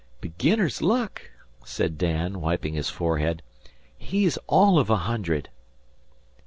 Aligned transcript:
"Beginner's 0.19 0.81
luck," 0.81 1.29
said 1.63 1.99
Dan, 1.99 2.41
wiping 2.41 2.73
his 2.73 2.89
forehead. 2.89 3.43
"He's 3.95 4.37
all 4.47 4.79
of 4.79 4.89
a 4.89 4.95
hundred." 5.05 5.49